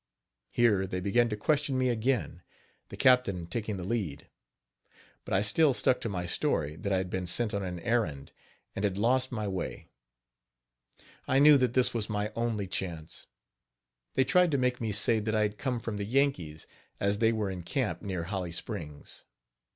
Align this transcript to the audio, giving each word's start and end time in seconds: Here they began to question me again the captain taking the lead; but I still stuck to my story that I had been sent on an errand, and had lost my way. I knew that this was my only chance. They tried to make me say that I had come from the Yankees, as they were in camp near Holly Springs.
Here 0.49 0.87
they 0.87 0.99
began 0.99 1.29
to 1.29 1.37
question 1.37 1.77
me 1.77 1.89
again 1.89 2.41
the 2.89 2.97
captain 2.97 3.45
taking 3.45 3.77
the 3.77 3.83
lead; 3.83 4.31
but 5.25 5.31
I 5.31 5.43
still 5.43 5.75
stuck 5.75 6.01
to 6.01 6.09
my 6.09 6.25
story 6.25 6.75
that 6.75 6.91
I 6.91 6.97
had 6.97 7.11
been 7.11 7.27
sent 7.27 7.53
on 7.53 7.61
an 7.61 7.79
errand, 7.81 8.31
and 8.75 8.83
had 8.83 8.97
lost 8.97 9.31
my 9.31 9.47
way. 9.47 9.89
I 11.27 11.37
knew 11.37 11.55
that 11.59 11.75
this 11.75 11.93
was 11.93 12.09
my 12.09 12.31
only 12.35 12.65
chance. 12.65 13.27
They 14.15 14.23
tried 14.23 14.49
to 14.49 14.57
make 14.57 14.81
me 14.81 14.91
say 14.91 15.19
that 15.19 15.35
I 15.35 15.41
had 15.41 15.59
come 15.59 15.79
from 15.79 15.97
the 15.97 16.05
Yankees, 16.05 16.65
as 16.99 17.19
they 17.19 17.31
were 17.31 17.51
in 17.51 17.61
camp 17.61 18.01
near 18.01 18.23
Holly 18.23 18.51
Springs. 18.51 19.23